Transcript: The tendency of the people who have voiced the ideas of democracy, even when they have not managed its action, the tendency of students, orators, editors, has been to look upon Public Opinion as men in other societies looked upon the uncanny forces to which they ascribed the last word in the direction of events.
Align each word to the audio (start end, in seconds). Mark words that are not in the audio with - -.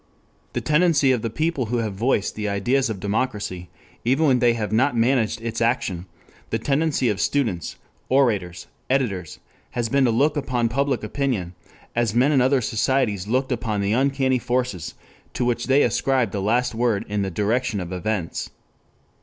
The 0.53 0.61
tendency 0.61 1.11
of 1.11 1.21
the 1.21 1.29
people 1.29 1.67
who 1.67 1.77
have 1.77 1.93
voiced 1.93 2.33
the 2.33 2.49
ideas 2.49 2.89
of 2.89 2.99
democracy, 2.99 3.69
even 4.03 4.25
when 4.25 4.39
they 4.39 4.55
have 4.55 4.71
not 4.71 4.97
managed 4.97 5.39
its 5.41 5.61
action, 5.61 6.07
the 6.49 6.57
tendency 6.57 7.07
of 7.07 7.21
students, 7.21 7.75
orators, 8.09 8.65
editors, 8.89 9.37
has 9.77 9.89
been 9.89 10.05
to 10.05 10.09
look 10.09 10.35
upon 10.35 10.69
Public 10.69 11.03
Opinion 11.03 11.53
as 11.95 12.15
men 12.15 12.31
in 12.31 12.41
other 12.41 12.61
societies 12.61 13.27
looked 13.27 13.51
upon 13.51 13.79
the 13.79 13.93
uncanny 13.93 14.39
forces 14.39 14.95
to 15.35 15.45
which 15.45 15.67
they 15.67 15.83
ascribed 15.83 16.31
the 16.31 16.41
last 16.41 16.73
word 16.73 17.05
in 17.07 17.21
the 17.21 17.29
direction 17.29 17.79
of 17.79 17.91
events. 17.93 18.49